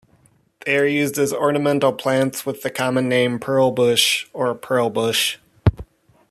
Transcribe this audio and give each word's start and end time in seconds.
They 0.65 0.79
are 0.79 0.87
used 0.87 1.19
as 1.19 1.31
ornamental 1.31 1.93
plants 1.93 2.43
with 2.43 2.63
the 2.63 2.71
common 2.71 3.07
name 3.07 3.37
pearl 3.37 3.69
bush, 3.69 4.25
or 4.33 4.55
pearlbush. 4.55 5.37